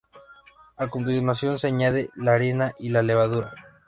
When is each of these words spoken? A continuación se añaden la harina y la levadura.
A 0.77 0.87
continuación 0.87 1.59
se 1.59 1.67
añaden 1.67 2.09
la 2.15 2.33
harina 2.33 2.71
y 2.79 2.89
la 2.89 3.03
levadura. 3.03 3.53